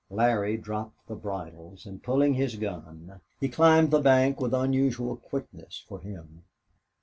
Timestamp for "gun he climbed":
2.55-3.91